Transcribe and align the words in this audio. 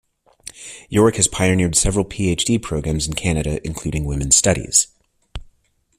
York 0.89 1.17
has 1.17 1.27
pioneered 1.27 1.75
several 1.75 2.03
PhD 2.03 2.59
programs 2.59 3.05
in 3.05 3.13
Canada, 3.13 3.63
including 3.63 4.03
women's 4.05 4.35
studies. 4.35 4.87